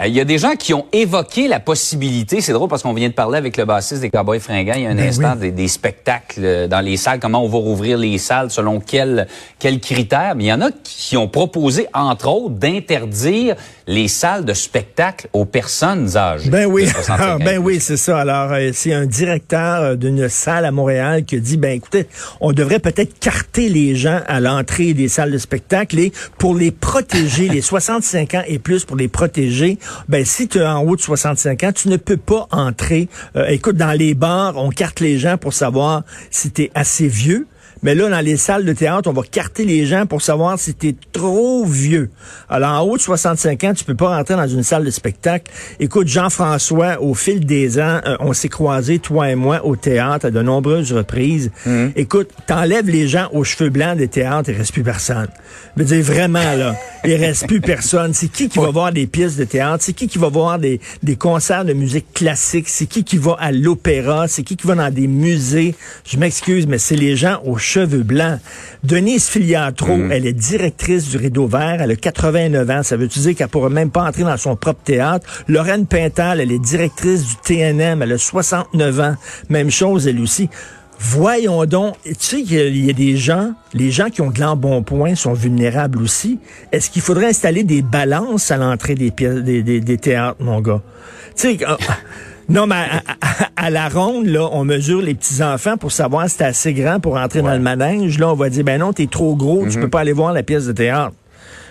[0.00, 2.94] Euh, Il y a des gens qui ont évoqué la possibilité, c'est drôle parce qu'on
[2.94, 5.32] vient de parler avec le bassiste des Cowboys fringants il y a un Ben instant,
[5.34, 5.40] oui.
[5.40, 9.26] des, des spectacles euh, dans les salles, comment on va rouvrir les salles, selon quels
[9.58, 10.34] quels critères.
[10.36, 15.28] Mais il y en a qui ont proposé, entre autres, d'interdire les salles de spectacle
[15.32, 16.48] aux personnes âgées.
[16.50, 18.18] Ben oui, de 65 Ah, ben oui, c'est ça.
[18.20, 22.06] Alors, euh, c'est un directeur d'une salle à Montréal qui a dit, ben écoutez,
[22.40, 26.70] on devrait peut-être carter les gens à l'entrée des salles de spectacle et pour les
[26.70, 30.96] protéger, les 65 ans et plus, pour les protéger, ben si tu es en haut
[30.96, 33.08] de 65 ans, tu ne peux pas entrer.
[33.36, 37.08] Euh, écoute, dans les bars, on carte les gens pour savoir si tu es assez
[37.08, 37.46] vieux.
[37.82, 40.72] Mais là, dans les salles de théâtre, on va carter les gens pour savoir si
[40.72, 42.10] tu es trop vieux.
[42.48, 45.50] Alors, en haut de 65 ans, tu peux pas rentrer dans une salle de spectacle.
[45.80, 50.26] Écoute, Jean-François, au fil des ans, euh, on s'est croisés, toi et moi, au théâtre
[50.26, 51.50] à de nombreuses reprises.
[51.96, 55.28] Écoute, t'enlèves les gens aux cheveux blancs des théâtres, il reste plus personne.
[55.76, 58.14] Je veux dire, vraiment, là, il reste plus personne.
[58.14, 59.82] C'est qui qui va voir des pièces de théâtre?
[59.82, 62.68] C'est qui qui va voir des, des concerts de musique classique?
[62.68, 64.28] C'est qui qui va à l'opéra?
[64.28, 65.74] C'est qui qui va dans des musées?
[66.04, 68.38] Je m'excuse, mais c'est les gens aux cheveux blancs.
[68.84, 71.78] Denise Filiatro, elle est directrice du Rideau Vert.
[71.80, 72.82] Elle a 89 ans.
[72.82, 75.26] Ça veut dire qu'elle pourrait même pas entrer dans son propre théâtre?
[75.48, 78.02] Lorraine Pintal, elle est directrice du TNM.
[78.02, 79.16] Elle a 69 ans.
[79.48, 80.48] Même chose, elle aussi.
[80.98, 84.20] Voyons donc, tu sais qu'il y a- il y a des gens, les gens qui
[84.20, 86.38] ont de l'embonpoint sont vulnérables aussi.
[86.70, 90.60] Est-ce qu'il faudrait installer des balances à l'entrée des, pièces, des, des, des théâtres, mon
[90.60, 90.80] gars?
[91.36, 91.74] Tu sais, euh,
[92.48, 92.84] non, mais
[93.56, 97.16] à, la ronde, là, on mesure les petits-enfants pour savoir si t'es assez grand pour
[97.16, 98.18] entrer dans le manège.
[98.18, 100.42] Là, on va dire, ben non, t'es trop gros, tu peux pas aller voir la
[100.42, 101.12] pièce de théâtre.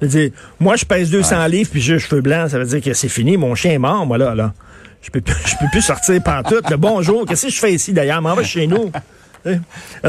[0.00, 2.50] Je veux dire, moi, je pèse 200 livres puis j'ai cheveux blancs.
[2.50, 3.36] Ça veut dire que c'est fini.
[3.36, 4.34] Mon chien est mort, moi, là.
[4.34, 4.52] là.
[5.00, 6.68] Je peux, plus- je peux plus sortir pantoute.
[6.70, 7.24] Le bonjour.
[7.24, 8.20] Qu'est-ce que je fais ici, d'ailleurs?
[8.20, 8.90] M'en va chez nous.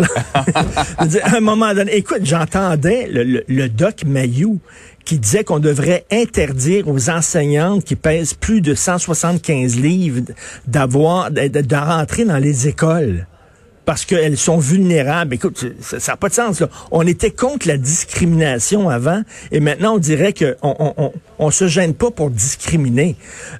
[1.23, 4.59] Un moment donné, écoute, j'entendais le, doc Mayou
[5.05, 10.21] qui disait qu'on devrait interdire aux enseignantes qui pèsent plus de 175 livres
[10.67, 13.27] d'avoir, de- de rentrer dans les écoles
[13.85, 15.33] parce qu'elles sont vulnérables.
[15.35, 16.59] Écoute, ça n'a pas de sens.
[16.61, 16.69] Là.
[16.91, 19.21] On était contre la discrimination avant
[19.51, 23.15] et maintenant on dirait qu'on on, on, on se gêne pas pour discriminer.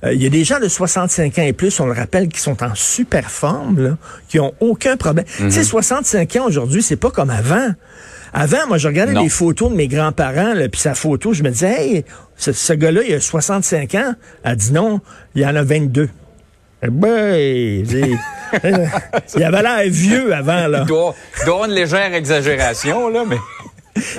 [0.06, 2.39] Euh, Il y a des gens de 65 ans et plus, on le rappelle, qui
[2.39, 3.97] sont en super forme, là,
[4.29, 5.25] qui ont aucun problème.
[5.38, 7.69] Tu sais, 65 ans aujourd'hui, c'est pas comme avant.
[8.35, 9.22] Avant, moi, je regardais Non.
[9.23, 12.05] les photos de mes grands-parents, puis sa photo, je me disais, hey,
[12.35, 14.16] ce, ce gars-là, il a 65 ans.
[14.44, 15.01] Elle dit non,
[15.35, 16.09] il en a 22.
[16.85, 17.85] Eh ben,
[19.36, 20.80] il avait l'air vieux avant, là.
[20.81, 23.38] Il doit, il doit avoir une légère exagération, là, mais...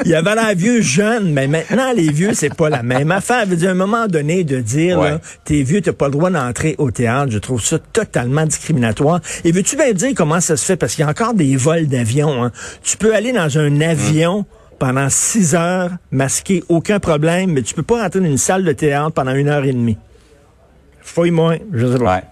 [0.04, 3.44] Il avait l'air vieux jeune, mais maintenant, les vieux, c'est pas la même affaire.
[3.44, 5.10] Veut dire, à un moment donné, de dire, Ouais.
[5.10, 9.20] là, t'es vieux, t'as pas le droit d'entrer au théâtre, je trouve ça totalement discriminatoire.
[9.42, 10.76] Et veux-tu bien dire comment ça se fait?
[10.76, 12.44] Parce qu'il y a encore des vols d'avion.
[12.44, 12.52] Hein.
[12.84, 14.46] Tu peux aller dans un avion
[14.78, 18.72] pendant six heures, masqué, aucun problème, mais tu peux pas rentrer dans une salle de
[18.72, 19.98] théâtre pendant une heure et demie.
[21.02, 22.14] Fouille-moi, je sais pas.
[22.14, 22.22] Ouais.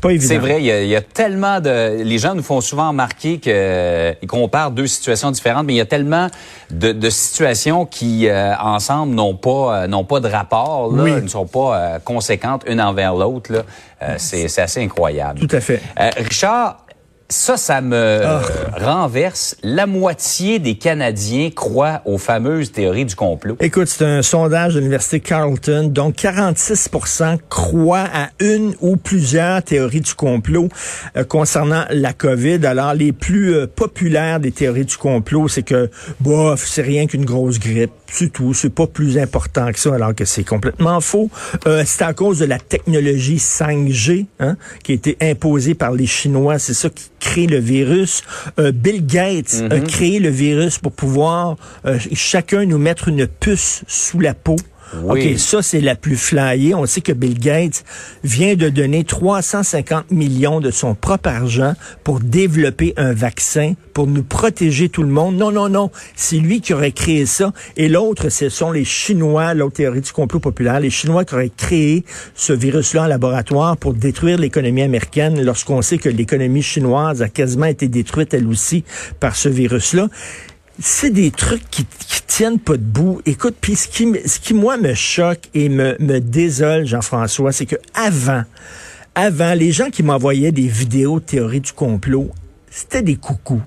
[0.00, 0.28] Pas évident.
[0.28, 2.02] C'est vrai, il y, a, il y a tellement de...
[2.02, 5.86] Les gens nous font souvent remarquer qu'ils comparent deux situations différentes, mais il y a
[5.86, 6.28] tellement
[6.70, 11.20] de, de situations qui, euh, ensemble, n'ont pas, euh, n'ont pas de rapport, là, Oui.
[11.22, 13.52] ne sont pas euh, conséquentes une envers l'autre.
[13.52, 13.62] là.
[14.02, 15.40] Euh, c'est c'est assez incroyable.
[15.46, 15.80] Tout à fait.
[16.00, 16.78] Euh, Richard,
[17.30, 18.40] ça, ça me euh,
[18.76, 19.56] renverse.
[19.62, 23.56] La moitié des Canadiens croient aux fameuses théories du complot.
[23.60, 25.88] Écoute, c'est un sondage de l'Université Carleton.
[25.88, 30.68] Donc, 46% croient à une ou plusieurs théories du complot
[31.16, 32.66] euh, concernant la COVID.
[32.66, 35.88] Alors, les plus euh, populaires des théories du complot, c'est que,
[36.20, 37.92] bof, c'est rien qu'une grosse grippe.
[38.10, 38.54] C'est tout.
[38.54, 41.30] C'est pas plus important que ça, alors que c'est complètement faux.
[41.66, 46.06] Euh, c'est à cause de la technologie 5G hein, qui a été imposée par les
[46.06, 46.58] Chinois.
[46.58, 48.22] C'est ça qui crée le virus.
[48.58, 53.82] Euh, Bill Gates a créé le virus pour pouvoir euh, chacun nous mettre une puce
[53.86, 54.56] sous la peau
[55.02, 55.32] Oui.
[55.32, 56.74] OK, ça, c'est la plus flyée.
[56.74, 57.84] On sait que Bill Gates
[58.24, 64.22] vient de donner 350 millions de son propre argent pour développer un vaccin pour nous
[64.22, 65.36] protéger tout le monde.
[65.36, 65.90] Non, non, non.
[66.16, 67.52] C'est lui qui aurait créé ça.
[67.76, 71.52] Et l'autre, ce sont les Chinois, l'autre théorie du complot populaire, les Chinois qui auraient
[71.54, 72.04] créé
[72.34, 77.66] ce virus-là en laboratoire pour détruire l'économie américaine lorsqu'on sait que l'économie chinoise a quasiment
[77.66, 78.84] été détruite elle aussi
[79.20, 80.08] par ce virus-là
[80.80, 81.86] c'est des trucs qui,
[82.26, 83.20] tiennent pas debout.
[83.26, 87.66] Écoute, puis ce qui, ce qui moi me choque et me, me désole, Jean-François, c'est
[87.66, 88.44] que avant,
[89.14, 92.30] avant, les gens qui m'envoyaient des vidéos de théorie du complot,
[92.70, 93.60] c'était des coucous.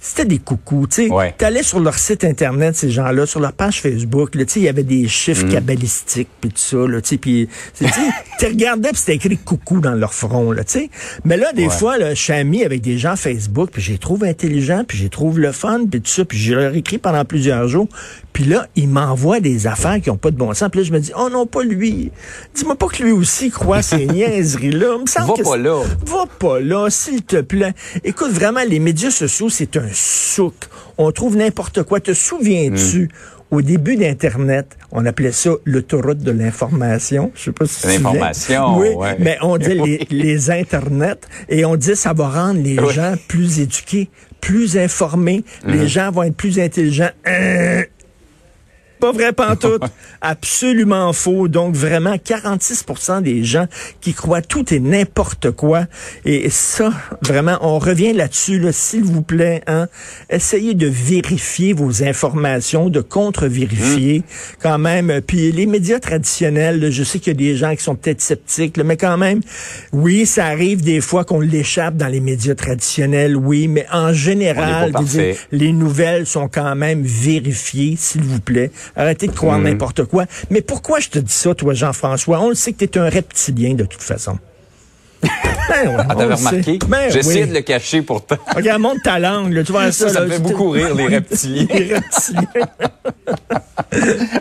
[0.00, 1.10] C'était des coucous, tu sais.
[1.10, 1.34] Ouais.
[1.36, 4.68] T'allais sur leur site internet, ces gens-là, sur leur page Facebook, tu sais, il y
[4.68, 5.52] avait des chiffres Mm.
[5.52, 7.48] cabalistiques puis tout ça, là, tu sais, puis
[8.38, 10.90] tu regardais puis c'était écrit coucou dans leur front, là, tu sais.
[11.24, 11.70] Mais là, des Ouais.
[11.70, 14.98] fois, là, je suis ami avec des gens Facebook, puis je les trouve intelligents, puis
[14.98, 17.88] je les trouve le fun, puis tout ça, puis je leur écris pendant plusieurs jours.
[18.38, 20.68] Puis là, ils m'envoient des affaires qui ont pas de bon sens.
[20.70, 22.12] Puis là, je me dis, oh non, pas lui.
[22.54, 24.94] Dis-moi pas que lui aussi croit ces niaiseries-là.
[24.96, 25.82] Il me Va que pas là.
[26.06, 27.72] Va pas là, s'il te plaît.
[28.04, 30.54] Écoute, vraiment, les médias sociaux, c'est un souk.
[30.98, 31.98] On trouve n'importe quoi.
[31.98, 33.08] Te souviens-tu,
[33.50, 33.56] Hmm.
[33.56, 37.32] au début d'Internet, on appelait ça l'autoroute de l'information?
[37.34, 37.88] Je sais pas si.
[37.88, 39.16] L'information, Oui, ouais.
[39.18, 41.18] mais on dit les, les Internets
[41.48, 42.92] et on dit ça va rendre les Oui.
[42.94, 44.10] gens plus éduqués,
[44.40, 45.42] plus informés.
[45.66, 45.86] Les Hmm.
[45.88, 47.10] gens vont être plus intelligents.
[47.26, 47.82] Hein?
[49.00, 49.82] Pas vrai pantoute.
[50.20, 51.48] Absolument faux.
[51.48, 53.66] Donc vraiment 46% des gens
[54.00, 55.86] qui croient tout et n'importe quoi.
[56.24, 56.92] Et ça,
[57.22, 59.62] vraiment, on revient là-dessus, là, s'il vous plaît.
[59.66, 59.86] Hein,
[60.30, 64.22] essayez de vérifier vos informations, de contre-vérifier
[64.60, 65.20] quand même.
[65.26, 68.20] Puis les médias traditionnels, là, je sais qu'il y a des gens qui sont peut-être
[68.20, 69.40] sceptiques, là, mais quand même,
[69.92, 74.92] oui, ça arrive des fois qu'on l'échappe dans les médias traditionnels, oui, mais en général,
[75.04, 78.70] dire, les nouvelles sont quand même vérifiées, s'il vous plaît.
[78.96, 79.34] Arrêtez de Mm.
[79.34, 80.24] croire n'importe quoi.
[80.50, 82.40] Mais pourquoi je te dis ça, toi, Jean-François?
[82.40, 84.38] On le sait que tu es un reptilien de toute façon.
[85.68, 86.78] Ben ouais, Ah, t'avais remarqué?
[86.88, 87.48] Ben J'essayais oui.
[87.50, 88.36] de le cacher pourtant.
[88.56, 90.08] Regarde, monte ta langue, là, tu vois ça.
[90.08, 91.66] Ça, ça là, me fait beaucoup rire, les reptiliens.
[91.68, 92.48] les reptiliens.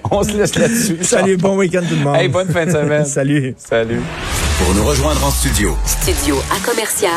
[0.10, 1.00] On se laisse là-dessus.
[1.02, 2.16] Salut, bon week-end tout le monde.
[2.16, 3.06] Hey, bonne fin de semaine.
[3.06, 3.56] Salut.
[3.58, 4.00] Salut.
[4.64, 7.12] Pour nous rejoindre en studio, Studio à commercial.